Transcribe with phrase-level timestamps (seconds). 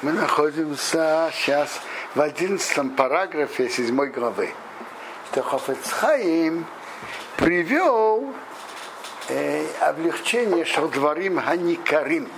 [0.00, 1.80] Мы находимся сейчас
[2.14, 4.54] в одиннадцатом параграфе седьмой главы.
[5.32, 6.66] Что Хофецхаим
[7.36, 8.32] привел
[9.28, 12.28] э, облегчение Шалдварим Ханикарим.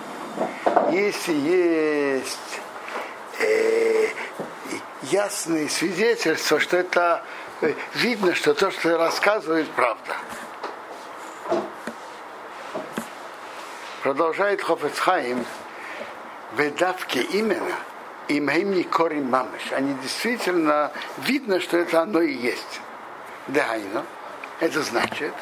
[0.91, 2.61] Если есть
[3.41, 4.09] э,
[5.03, 7.23] ясные свидетельства, что это
[7.61, 10.17] э, видно, что то, что рассказывает, правда.
[14.03, 15.45] Продолжает Хофецхаим,
[16.53, 17.77] выдавки именно,
[18.57, 19.73] им не корим мамыш.
[19.73, 22.81] Они действительно видно, что это оно и есть.
[23.49, 24.05] Дайно.
[24.61, 25.33] Это значит,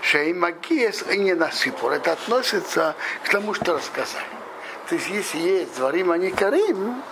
[0.00, 1.90] что и и не насыпал.
[1.90, 2.94] Это относится
[3.24, 4.24] к тому, что рассказали.
[4.88, 7.02] То есть, если есть дворим, а не карим,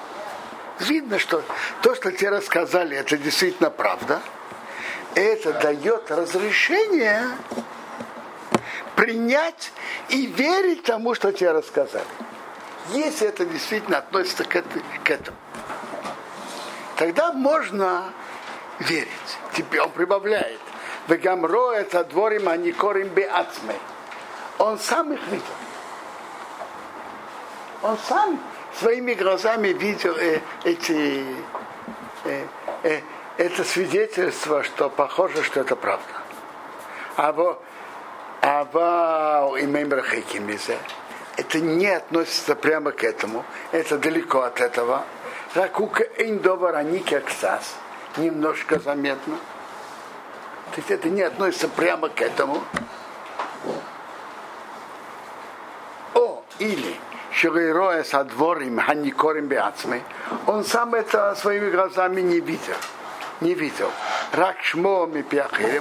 [0.81, 1.43] видно, что
[1.83, 4.21] то, что тебе рассказали, это действительно правда.
[5.15, 7.27] Это дает разрешение
[8.95, 9.73] принять
[10.09, 12.05] и верить тому, что тебе рассказали.
[12.93, 15.37] Если это действительно относится к, этому,
[16.97, 18.13] тогда можно
[18.81, 19.09] верить.
[19.55, 20.61] Теперь он прибавляет.
[21.09, 23.75] Вегамро это дворим аникорим беацме.
[24.59, 25.45] Он сам их видел.
[27.83, 28.41] Он сам
[28.79, 31.25] своими глазами видел э, эти,
[32.25, 32.47] э,
[32.83, 33.01] э,
[33.39, 36.05] это свидетельство, что похоже, что это правда.
[37.17, 37.63] А вот
[38.43, 39.91] Ава имеем.
[41.41, 43.47] Это не относится прямо к этому.
[43.73, 45.05] Это далеко от этого.
[45.55, 47.77] Ракука эйндовар аники аксас.
[48.19, 49.37] Немножко заметно.
[50.73, 52.63] То есть это не относится прямо к этому.
[56.13, 56.95] О, или
[57.33, 60.03] Ширейроя садворим ханикорим беацмы.
[60.47, 62.77] Он сам это своими глазами не видел.
[63.41, 63.91] Не видел.
[64.33, 65.25] Рак шмо ми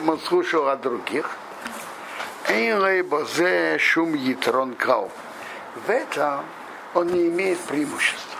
[0.08, 1.30] он слушал от других.
[3.10, 4.78] Бозе шум ятрон.
[5.75, 6.45] В этом
[6.94, 8.39] он не имеет преимущества.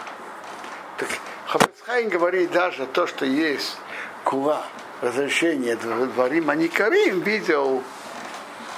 [0.98, 1.10] Так
[1.46, 3.78] Хафецхайн говорит даже то, что есть
[4.24, 4.64] кула,
[5.02, 7.84] разрешение дворим, а не Карим видел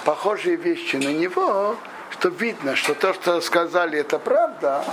[0.06, 1.76] похожие вещи на него,
[2.12, 4.84] что видно, что то, что сказали, это правда,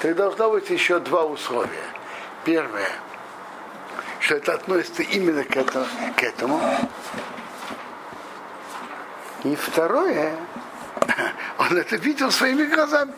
[0.00, 1.84] то должно быть еще два условия.
[2.44, 2.90] Первое,
[4.20, 5.86] что это относится именно к этому,
[6.16, 6.60] к этому
[9.44, 10.34] и второе,
[11.70, 13.12] он это видел своими глазами.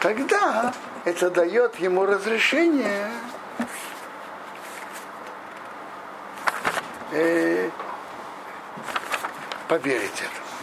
[0.00, 3.10] Тогда это дает ему разрешение
[7.12, 7.70] э,
[9.68, 10.53] поверить этому.